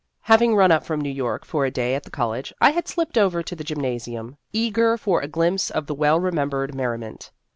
Having 0.21 0.55
run 0.55 0.71
up 0.71 0.83
from 0.83 0.99
New 0.99 1.11
York 1.11 1.45
for 1.45 1.63
a 1.63 1.69
day 1.69 1.93
at 1.93 2.01
the 2.05 2.09
college, 2.09 2.51
I 2.59 2.71
had 2.71 2.87
slipped 2.87 3.19
over 3.19 3.43
to 3.43 3.55
the 3.55 3.63
gymnasium, 3.63 4.35
eager 4.51 4.97
for 4.97 5.21
a 5.21 5.27
glimpse 5.27 5.69
of 5.69 5.85
the 5.85 5.93
well 5.93 6.19
remembered 6.19 6.73
merriment. 6.73 7.29